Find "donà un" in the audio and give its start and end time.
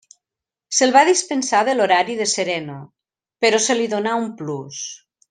3.97-4.31